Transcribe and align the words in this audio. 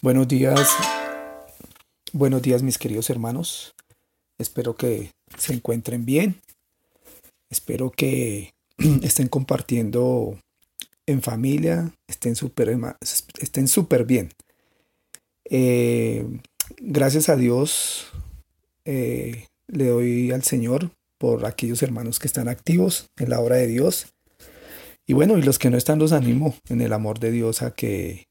Buenos 0.00 0.28
días, 0.28 0.70
buenos 2.12 2.40
días 2.40 2.62
mis 2.62 2.78
queridos 2.78 3.10
hermanos. 3.10 3.74
Espero 4.38 4.76
que 4.76 5.10
se 5.36 5.52
encuentren 5.54 6.04
bien. 6.04 6.40
Espero 7.50 7.90
que 7.90 8.54
estén 9.02 9.26
compartiendo 9.26 10.38
en 11.06 11.20
familia, 11.20 11.92
estén 12.06 12.36
súper 12.36 12.78
estén 13.40 13.66
super 13.66 14.04
bien. 14.04 14.30
Eh, 15.50 16.24
gracias 16.76 17.28
a 17.28 17.34
Dios 17.34 18.06
eh, 18.84 19.46
le 19.66 19.86
doy 19.86 20.30
al 20.30 20.44
Señor 20.44 20.92
por 21.18 21.44
aquellos 21.44 21.82
hermanos 21.82 22.20
que 22.20 22.28
están 22.28 22.46
activos 22.46 23.08
en 23.16 23.30
la 23.30 23.40
obra 23.40 23.56
de 23.56 23.66
Dios. 23.66 24.06
Y 25.08 25.14
bueno, 25.14 25.36
y 25.38 25.42
los 25.42 25.58
que 25.58 25.70
no 25.70 25.76
están 25.76 25.98
los 25.98 26.12
animo 26.12 26.54
en 26.68 26.82
el 26.82 26.92
amor 26.92 27.18
de 27.18 27.32
Dios 27.32 27.62
a 27.62 27.72
que 27.72 28.27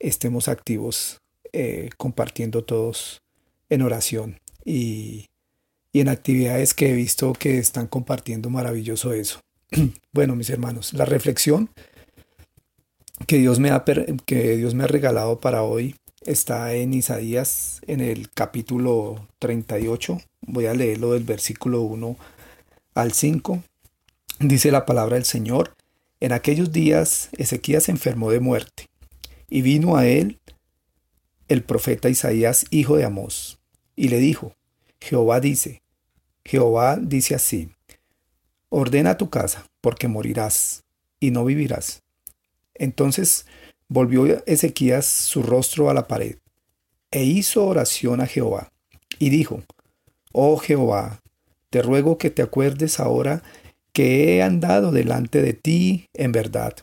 estemos 0.00 0.48
activos 0.48 1.20
eh, 1.52 1.90
compartiendo 1.96 2.64
todos 2.64 3.22
en 3.68 3.82
oración 3.82 4.40
y, 4.64 5.26
y 5.92 6.00
en 6.00 6.08
actividades 6.08 6.74
que 6.74 6.90
he 6.90 6.94
visto 6.94 7.32
que 7.34 7.58
están 7.58 7.86
compartiendo 7.86 8.50
maravilloso 8.50 9.12
eso. 9.12 9.40
bueno, 10.12 10.34
mis 10.34 10.50
hermanos, 10.50 10.92
la 10.94 11.04
reflexión 11.04 11.70
que 13.26 13.38
Dios 13.38 13.60
me 13.60 13.70
ha, 13.70 13.84
que 14.26 14.56
Dios 14.56 14.74
me 14.74 14.84
ha 14.84 14.88
regalado 14.88 15.40
para 15.40 15.62
hoy 15.62 15.94
está 16.24 16.74
en 16.74 16.94
Isaías 16.94 17.80
en 17.86 18.00
el 18.00 18.30
capítulo 18.30 19.28
38. 19.38 20.20
Voy 20.42 20.66
a 20.66 20.74
leerlo 20.74 21.12
del 21.12 21.24
versículo 21.24 21.82
1 21.82 22.16
al 22.94 23.12
5. 23.12 23.62
Dice 24.40 24.70
la 24.70 24.86
palabra 24.86 25.16
del 25.16 25.24
Señor, 25.24 25.74
en 26.20 26.32
aquellos 26.32 26.72
días 26.72 27.28
Ezequías 27.36 27.84
se 27.84 27.92
enfermó 27.92 28.30
de 28.30 28.40
muerte 28.40 28.89
y 29.50 29.62
vino 29.62 29.96
a 29.96 30.06
él 30.06 30.40
el 31.48 31.64
profeta 31.64 32.08
Isaías, 32.08 32.64
hijo 32.70 32.96
de 32.96 33.04
Amós, 33.04 33.58
y 33.96 34.08
le 34.08 34.18
dijo, 34.18 34.54
Jehová 35.00 35.40
dice, 35.40 35.82
Jehová 36.44 36.96
dice 36.96 37.34
así, 37.34 37.70
ordena 38.68 39.18
tu 39.18 39.28
casa, 39.28 39.66
porque 39.80 40.06
morirás, 40.06 40.84
y 41.18 41.32
no 41.32 41.44
vivirás. 41.44 42.02
Entonces 42.74 43.46
volvió 43.88 44.42
Ezequías 44.46 45.06
su 45.06 45.42
rostro 45.42 45.90
a 45.90 45.94
la 45.94 46.06
pared, 46.06 46.36
e 47.10 47.24
hizo 47.24 47.66
oración 47.66 48.20
a 48.20 48.26
Jehová, 48.26 48.70
y 49.18 49.30
dijo, 49.30 49.64
Oh 50.32 50.56
Jehová, 50.58 51.20
te 51.70 51.82
ruego 51.82 52.16
que 52.16 52.30
te 52.30 52.42
acuerdes 52.42 53.00
ahora 53.00 53.42
que 53.92 54.36
he 54.36 54.42
andado 54.42 54.92
delante 54.92 55.42
de 55.42 55.52
ti 55.52 56.06
en 56.14 56.30
verdad 56.30 56.76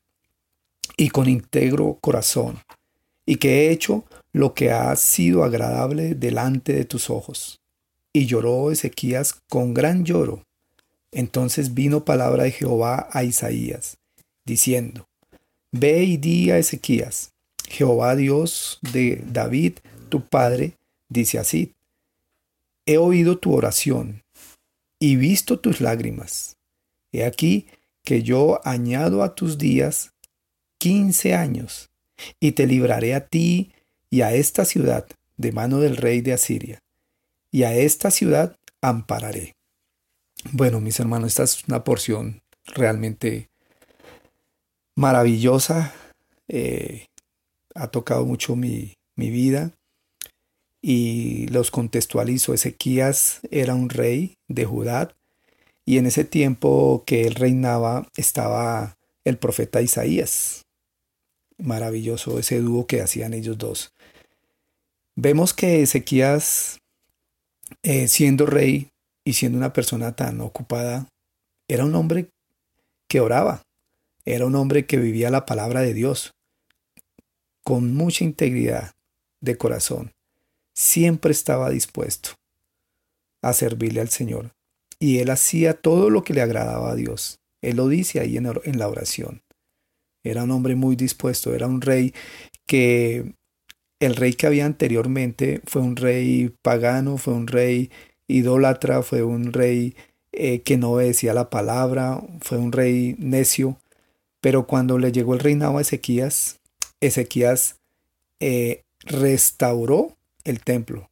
y 0.97 1.09
con 1.09 1.29
íntegro 1.29 1.99
corazón, 2.01 2.59
y 3.25 3.35
que 3.37 3.67
he 3.67 3.71
hecho 3.71 4.03
lo 4.33 4.53
que 4.53 4.71
ha 4.71 4.95
sido 4.95 5.43
agradable 5.43 6.15
delante 6.15 6.73
de 6.73 6.85
tus 6.85 7.09
ojos. 7.09 7.61
Y 8.11 8.25
lloró 8.25 8.71
Ezequías 8.71 9.35
con 9.47 9.73
gran 9.75 10.03
lloro. 10.03 10.43
Entonces 11.11 11.73
vino 11.73 12.03
palabra 12.03 12.43
de 12.43 12.51
Jehová 12.51 13.07
a 13.11 13.23
Isaías, 13.23 13.97
diciendo, 14.43 15.07
Ve 15.71 16.03
y 16.03 16.17
di 16.17 16.49
a 16.49 16.57
Ezequías, 16.57 17.31
Jehová 17.67 18.15
Dios 18.15 18.79
de 18.81 19.23
David, 19.27 19.73
tu 20.09 20.25
padre, 20.27 20.77
dice 21.09 21.37
así, 21.37 21.73
He 22.85 22.97
oído 22.97 23.37
tu 23.37 23.53
oración 23.53 24.23
y 24.99 25.17
visto 25.17 25.59
tus 25.59 25.81
lágrimas. 25.81 26.57
He 27.11 27.23
aquí 27.25 27.67
que 28.03 28.23
yo 28.23 28.61
añado 28.65 29.21
a 29.23 29.35
tus 29.35 29.57
días 29.57 30.13
quince 30.77 31.33
años, 31.33 31.89
y 32.39 32.53
te 32.53 32.67
libraré 32.67 33.13
a 33.13 33.27
ti 33.27 33.71
y 34.09 34.21
a 34.21 34.33
esta 34.33 34.65
ciudad 34.65 35.07
de 35.37 35.51
mano 35.51 35.79
del 35.79 35.97
rey 35.97 36.21
de 36.21 36.33
Asiria, 36.33 36.79
y 37.51 37.63
a 37.63 37.75
esta 37.75 38.11
ciudad 38.11 38.57
ampararé. 38.81 39.53
Bueno, 40.51 40.79
mis 40.79 40.99
hermanos, 40.99 41.29
esta 41.29 41.43
es 41.43 41.63
una 41.67 41.83
porción 41.83 42.41
realmente 42.65 43.49
maravillosa. 44.95 45.93
Eh, 46.47 47.07
ha 47.75 47.87
tocado 47.87 48.25
mucho 48.25 48.55
mi, 48.55 48.93
mi 49.15 49.29
vida 49.29 49.71
y 50.81 51.47
los 51.47 51.71
contextualizo. 51.71 52.53
Ezequías 52.53 53.41
era 53.51 53.75
un 53.75 53.89
rey 53.89 54.37
de 54.47 54.65
Judá 54.65 55.15
y 55.85 55.97
en 55.97 56.05
ese 56.05 56.23
tiempo 56.23 57.03
que 57.05 57.27
él 57.27 57.35
reinaba 57.35 58.07
estaba 58.15 58.97
el 59.25 59.37
profeta 59.37 59.81
Isaías 59.81 60.66
maravilloso 61.57 62.39
ese 62.39 62.59
dúo 62.59 62.87
que 62.87 63.01
hacían 63.01 63.33
ellos 63.33 63.57
dos. 63.57 63.93
Vemos 65.15 65.53
que 65.53 65.81
Ezequías, 65.81 66.79
eh, 67.83 68.07
siendo 68.07 68.45
rey 68.45 68.91
y 69.23 69.33
siendo 69.33 69.57
una 69.57 69.73
persona 69.73 70.15
tan 70.15 70.41
ocupada, 70.41 71.07
era 71.67 71.85
un 71.85 71.95
hombre 71.95 72.29
que 73.07 73.19
oraba, 73.19 73.63
era 74.25 74.45
un 74.45 74.55
hombre 74.55 74.85
que 74.85 74.97
vivía 74.97 75.29
la 75.29 75.45
palabra 75.45 75.81
de 75.81 75.93
Dios 75.93 76.33
con 77.63 77.93
mucha 77.93 78.23
integridad 78.23 78.93
de 79.41 79.57
corazón. 79.57 80.13
Siempre 80.73 81.31
estaba 81.31 81.69
dispuesto 81.69 82.31
a 83.41 83.53
servirle 83.53 84.01
al 84.01 84.09
Señor. 84.09 84.51
Y 84.99 85.19
él 85.19 85.29
hacía 85.29 85.73
todo 85.73 86.09
lo 86.09 86.23
que 86.23 86.33
le 86.33 86.41
agradaba 86.41 86.91
a 86.91 86.95
Dios. 86.95 87.39
Él 87.61 87.77
lo 87.77 87.87
dice 87.87 88.19
ahí 88.19 88.37
en 88.37 88.79
la 88.79 88.87
oración. 88.87 89.41
Era 90.29 90.43
un 90.43 90.51
hombre 90.51 90.75
muy 90.75 90.95
dispuesto, 90.95 91.53
era 91.53 91.67
un 91.67 91.81
rey 91.81 92.13
que 92.65 93.33
el 93.99 94.15
rey 94.15 94.33
que 94.33 94.47
había 94.47 94.65
anteriormente 94.65 95.61
fue 95.65 95.81
un 95.81 95.95
rey 95.95 96.53
pagano, 96.61 97.17
fue 97.17 97.33
un 97.33 97.47
rey 97.47 97.89
idólatra, 98.27 99.01
fue 99.01 99.23
un 99.23 99.53
rey 99.53 99.95
eh, 100.31 100.61
que 100.61 100.77
no 100.77 100.91
obedecía 100.91 101.33
la 101.33 101.49
palabra, 101.49 102.21
fue 102.41 102.57
un 102.57 102.71
rey 102.71 103.15
necio. 103.17 103.77
Pero 104.41 104.67
cuando 104.67 104.99
le 104.99 105.11
llegó 105.11 105.33
el 105.33 105.39
reinado 105.39 105.77
a 105.77 105.81
Ezequías, 105.81 106.59
Ezequías 107.01 107.77
eh, 108.39 108.83
restauró 109.01 110.15
el 110.43 110.61
templo, 110.61 111.09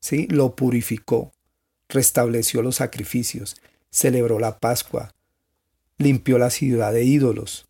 ¿sí? 0.00 0.26
lo 0.28 0.56
purificó, 0.56 1.32
restableció 1.88 2.62
los 2.62 2.76
sacrificios, 2.76 3.56
celebró 3.90 4.38
la 4.38 4.58
Pascua, 4.58 5.14
limpió 5.98 6.38
la 6.38 6.50
ciudad 6.50 6.92
de 6.92 7.04
ídolos, 7.04 7.66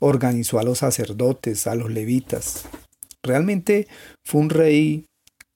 organizó 0.00 0.58
a 0.58 0.62
los 0.62 0.78
sacerdotes, 0.78 1.66
a 1.66 1.74
los 1.74 1.90
levitas. 1.90 2.64
Realmente 3.22 3.88
fue 4.24 4.40
un 4.40 4.50
rey, 4.50 5.06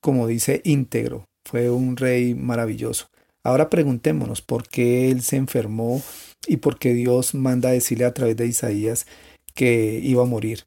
como 0.01 0.27
dice, 0.27 0.61
íntegro, 0.65 1.27
fue 1.45 1.71
un 1.71 1.97
rey 1.97 2.35
maravilloso. 2.35 3.09
Ahora 3.45 3.71
preguntémonos 3.71 4.41
por 4.41 4.69
qué 4.69 5.11
él 5.11 5.23
se 5.23 5.37
enfermó 5.37 6.03
y 6.47 6.59
por 6.59 6.79
qué 6.79 6.95
Dios 6.95 7.35
manda 7.35 7.71
a 7.71 7.73
decirle 7.73 8.05
a 8.05 8.15
través 8.15 8.37
de 8.37 8.47
Isaías 8.47 9.07
que 9.55 10.01
iba 10.03 10.23
a 10.23 10.27
morir. 10.27 10.65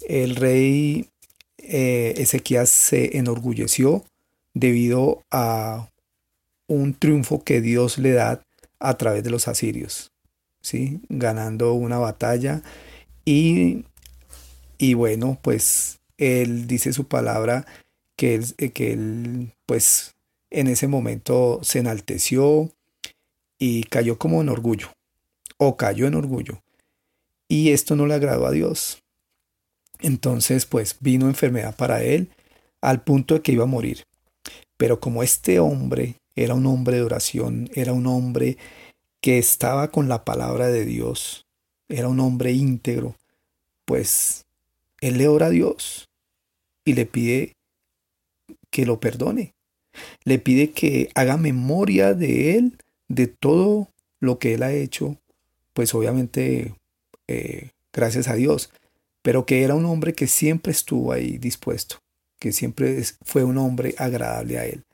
El 0.00 0.34
rey 0.36 1.08
eh, 1.58 2.14
Ezequías 2.16 2.70
se 2.70 3.16
enorgulleció 3.18 4.04
debido 4.52 5.22
a 5.30 5.90
un 6.66 6.94
triunfo 6.94 7.44
que 7.44 7.60
Dios 7.60 7.98
le 7.98 8.12
da 8.12 8.42
a 8.80 8.96
través 8.96 9.22
de 9.22 9.30
los 9.30 9.46
asirios, 9.46 10.12
¿sí? 10.60 11.00
ganando 11.08 11.74
una 11.74 11.98
batalla 11.98 12.62
y, 13.24 13.84
y 14.78 14.94
bueno, 14.94 15.38
pues 15.42 16.00
él 16.18 16.66
dice 16.66 16.92
su 16.92 17.06
palabra 17.06 17.66
que 18.16 18.40
eh, 18.58 18.70
que 18.70 18.92
él, 18.92 19.52
pues 19.66 20.14
en 20.50 20.68
ese 20.68 20.86
momento 20.86 21.60
se 21.62 21.78
enalteció 21.78 22.70
y 23.58 23.84
cayó 23.84 24.18
como 24.18 24.40
en 24.42 24.48
orgullo, 24.48 24.92
o 25.56 25.76
cayó 25.76 26.06
en 26.06 26.14
orgullo. 26.14 26.62
Y 27.48 27.70
esto 27.70 27.96
no 27.96 28.06
le 28.06 28.14
agradó 28.14 28.46
a 28.46 28.50
Dios. 28.50 29.02
Entonces, 30.00 30.66
pues 30.66 30.96
vino 31.00 31.26
enfermedad 31.26 31.76
para 31.76 32.02
él 32.02 32.30
al 32.80 33.02
punto 33.04 33.34
de 33.34 33.42
que 33.42 33.52
iba 33.52 33.64
a 33.64 33.68
morir. 33.68 34.04
Pero 34.76 35.00
como 35.00 35.22
este 35.22 35.60
hombre 35.60 36.16
era 36.34 36.54
un 36.54 36.66
hombre 36.66 36.96
de 36.96 37.02
oración, 37.02 37.70
era 37.74 37.92
un 37.92 38.06
hombre 38.06 38.58
que 39.20 39.38
estaba 39.38 39.88
con 39.92 40.08
la 40.08 40.24
palabra 40.24 40.66
de 40.66 40.84
Dios, 40.84 41.46
era 41.92 42.08
un 42.08 42.20
hombre 42.20 42.52
íntegro, 42.52 43.16
pues 43.84 44.46
él 45.00 45.18
le 45.18 45.28
ora 45.28 45.46
a 45.46 45.50
Dios 45.50 46.08
y 46.84 46.94
le 46.94 47.06
pide 47.06 47.52
que 48.70 48.86
lo 48.86 48.98
perdone. 48.98 49.54
Le 50.24 50.38
pide 50.38 50.70
que 50.70 51.10
haga 51.14 51.36
memoria 51.36 52.14
de 52.14 52.56
él, 52.56 52.78
de 53.08 53.26
todo 53.26 53.88
lo 54.20 54.38
que 54.38 54.54
él 54.54 54.62
ha 54.62 54.72
hecho, 54.72 55.18
pues 55.74 55.94
obviamente 55.94 56.74
eh, 57.28 57.70
gracias 57.92 58.28
a 58.28 58.34
Dios, 58.34 58.70
pero 59.20 59.44
que 59.44 59.62
era 59.62 59.74
un 59.74 59.84
hombre 59.84 60.14
que 60.14 60.26
siempre 60.26 60.72
estuvo 60.72 61.12
ahí 61.12 61.36
dispuesto, 61.36 61.98
que 62.38 62.52
siempre 62.52 63.02
fue 63.22 63.44
un 63.44 63.58
hombre 63.58 63.94
agradable 63.98 64.58
a 64.58 64.64
él. 64.64 64.84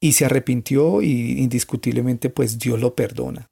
Y 0.00 0.12
se 0.12 0.24
arrepintió 0.24 1.02
y 1.02 1.42
indiscutiblemente 1.42 2.30
pues 2.30 2.58
Dios 2.58 2.80
lo 2.80 2.94
perdona. 2.94 3.50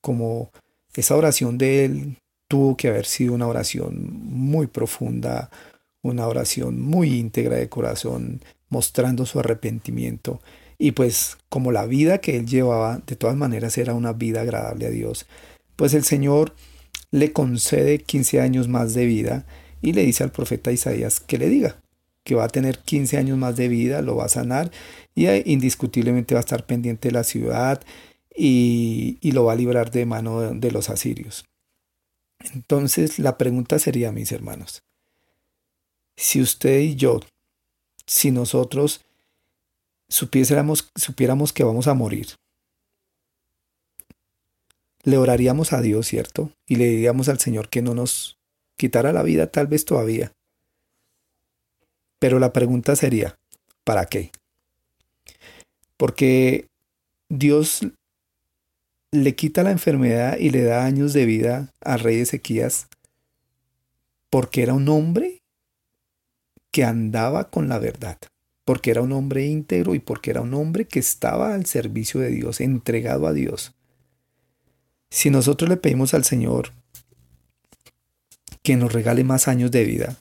Como 0.00 0.52
esa 0.96 1.16
oración 1.16 1.58
de 1.58 1.84
él 1.84 2.16
tuvo 2.48 2.76
que 2.76 2.88
haber 2.88 3.06
sido 3.06 3.34
una 3.34 3.46
oración 3.46 4.08
muy 4.12 4.66
profunda, 4.66 5.50
una 6.02 6.26
oración 6.26 6.80
muy 6.80 7.18
íntegra 7.18 7.56
de 7.56 7.68
corazón, 7.68 8.40
mostrando 8.68 9.26
su 9.26 9.40
arrepentimiento. 9.40 10.40
Y 10.78 10.92
pues 10.92 11.38
como 11.48 11.72
la 11.72 11.86
vida 11.86 12.18
que 12.18 12.36
él 12.36 12.46
llevaba, 12.46 13.00
de 13.06 13.16
todas 13.16 13.36
maneras 13.36 13.78
era 13.78 13.94
una 13.94 14.12
vida 14.12 14.42
agradable 14.42 14.86
a 14.86 14.90
Dios, 14.90 15.26
pues 15.74 15.94
el 15.94 16.04
Señor 16.04 16.54
le 17.10 17.32
concede 17.32 17.98
15 17.98 18.40
años 18.40 18.68
más 18.68 18.94
de 18.94 19.06
vida 19.06 19.46
y 19.80 19.92
le 19.92 20.02
dice 20.02 20.24
al 20.24 20.32
profeta 20.32 20.72
Isaías 20.72 21.20
que 21.20 21.38
le 21.38 21.48
diga 21.48 21.76
que 22.24 22.34
va 22.34 22.44
a 22.44 22.48
tener 22.48 22.80
15 22.80 23.18
años 23.18 23.38
más 23.38 23.56
de 23.56 23.68
vida, 23.68 24.02
lo 24.02 24.16
va 24.16 24.24
a 24.24 24.28
sanar 24.28 24.72
y 25.14 25.28
indiscutiblemente 25.50 26.34
va 26.34 26.40
a 26.40 26.42
estar 26.42 26.66
pendiente 26.66 27.08
de 27.08 27.12
la 27.12 27.22
ciudad 27.22 27.80
y, 28.36 29.18
y 29.20 29.32
lo 29.32 29.44
va 29.44 29.52
a 29.52 29.56
librar 29.56 29.90
de 29.90 30.06
mano 30.06 30.52
de 30.52 30.70
los 30.70 30.90
asirios. 30.90 31.44
Entonces 32.54 33.18
la 33.18 33.38
pregunta 33.38 33.78
sería, 33.78 34.12
mis 34.12 34.32
hermanos, 34.32 34.82
si 36.16 36.40
usted 36.40 36.80
y 36.80 36.96
yo, 36.96 37.20
si 38.06 38.30
nosotros 38.30 39.02
supiéramos, 40.08 40.90
supiéramos 40.94 41.52
que 41.52 41.64
vamos 41.64 41.86
a 41.86 41.94
morir, 41.94 42.28
le 45.02 45.18
oraríamos 45.18 45.72
a 45.72 45.80
Dios, 45.80 46.06
¿cierto? 46.06 46.50
Y 46.66 46.76
le 46.76 46.86
diríamos 46.86 47.28
al 47.28 47.38
Señor 47.38 47.68
que 47.68 47.82
no 47.82 47.94
nos 47.94 48.38
quitara 48.76 49.12
la 49.12 49.22
vida 49.22 49.46
tal 49.46 49.68
vez 49.68 49.84
todavía. 49.84 50.32
Pero 52.18 52.38
la 52.38 52.52
pregunta 52.52 52.96
sería, 52.96 53.38
¿para 53.84 54.06
qué? 54.06 54.32
Porque 55.96 56.66
Dios 57.28 57.86
le 59.22 59.34
quita 59.34 59.62
la 59.62 59.70
enfermedad 59.70 60.38
y 60.38 60.50
le 60.50 60.62
da 60.62 60.84
años 60.84 61.12
de 61.12 61.26
vida 61.26 61.72
al 61.80 62.00
rey 62.00 62.20
Ezequías 62.20 62.88
porque 64.30 64.62
era 64.62 64.74
un 64.74 64.88
hombre 64.88 65.42
que 66.70 66.84
andaba 66.84 67.50
con 67.50 67.68
la 67.68 67.78
verdad, 67.78 68.18
porque 68.64 68.90
era 68.90 69.00
un 69.00 69.12
hombre 69.12 69.46
íntegro 69.46 69.94
y 69.94 69.98
porque 69.98 70.30
era 70.30 70.42
un 70.42 70.52
hombre 70.54 70.86
que 70.86 70.98
estaba 70.98 71.54
al 71.54 71.66
servicio 71.66 72.20
de 72.20 72.30
Dios, 72.30 72.60
entregado 72.60 73.26
a 73.26 73.32
Dios. 73.32 73.74
Si 75.08 75.30
nosotros 75.30 75.70
le 75.70 75.76
pedimos 75.76 76.12
al 76.12 76.24
Señor 76.24 76.72
que 78.62 78.76
nos 78.76 78.92
regale 78.92 79.24
más 79.24 79.48
años 79.48 79.70
de 79.70 79.84
vida, 79.84 80.16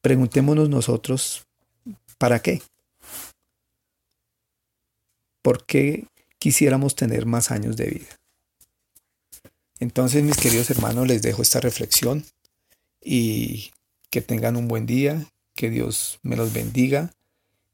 preguntémonos 0.00 0.68
nosotros, 0.68 1.46
¿para 2.18 2.40
qué? 2.40 2.62
¿Por 5.42 5.64
qué 5.64 6.06
quisiéramos 6.38 6.96
tener 6.96 7.26
más 7.26 7.50
años 7.50 7.76
de 7.76 7.86
vida. 7.86 8.20
Entonces, 9.78 10.22
mis 10.22 10.36
queridos 10.36 10.70
hermanos, 10.70 11.06
les 11.06 11.22
dejo 11.22 11.42
esta 11.42 11.60
reflexión 11.60 12.24
y 13.02 13.70
que 14.10 14.20
tengan 14.20 14.56
un 14.56 14.68
buen 14.68 14.86
día, 14.86 15.26
que 15.54 15.70
Dios 15.70 16.18
me 16.22 16.36
los 16.36 16.52
bendiga 16.52 17.12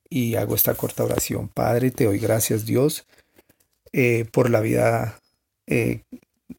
y 0.09 0.35
hago 0.35 0.55
esta 0.55 0.75
corta 0.75 1.05
oración. 1.05 1.49
Padre, 1.49 1.91
te 1.91 2.05
doy 2.05 2.19
gracias 2.19 2.67
Dios 2.67 3.07
eh, 3.93 4.27
por 4.31 4.51
la 4.51 4.61
vida 4.61 5.21
eh, 5.67 6.03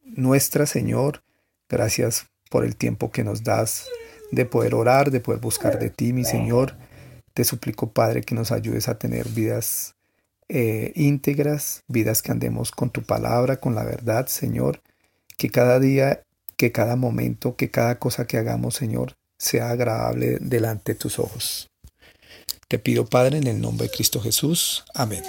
nuestra, 0.03 0.65
Señor. 0.65 1.23
Gracias 1.69 2.27
por 2.49 2.65
el 2.65 2.75
tiempo 2.75 3.11
que 3.11 3.23
nos 3.23 3.43
das 3.43 3.87
de 4.31 4.45
poder 4.45 4.75
orar, 4.75 5.11
de 5.11 5.19
poder 5.19 5.41
buscar 5.41 5.79
de 5.79 5.89
ti, 5.89 6.13
mi 6.13 6.23
Señor. 6.23 6.75
Te 7.33 7.43
suplico, 7.43 7.91
Padre, 7.91 8.21
que 8.21 8.35
nos 8.35 8.51
ayudes 8.51 8.87
a 8.87 8.97
tener 8.97 9.27
vidas 9.29 9.95
eh, 10.55 10.91
íntegras, 10.95 11.81
vidas 11.87 12.21
que 12.21 12.31
andemos 12.31 12.69
con 12.69 12.91
tu 12.91 13.01
palabra, 13.01 13.57
con 13.57 13.73
la 13.73 13.83
verdad, 13.83 14.27
Señor, 14.27 14.81
que 15.35 15.49
cada 15.49 15.79
día, 15.79 16.21
que 16.57 16.71
cada 16.71 16.95
momento, 16.95 17.55
que 17.55 17.71
cada 17.71 17.97
cosa 17.97 18.27
que 18.27 18.37
hagamos, 18.37 18.75
Señor, 18.75 19.13
sea 19.39 19.71
agradable 19.71 20.37
delante 20.39 20.93
de 20.93 20.99
tus 20.99 21.17
ojos. 21.17 21.71
Te 22.67 22.77
pido, 22.77 23.07
Padre, 23.07 23.39
en 23.39 23.47
el 23.47 23.59
nombre 23.59 23.87
de 23.87 23.93
Cristo 23.95 24.21
Jesús. 24.21 24.85
Amén. 24.93 25.23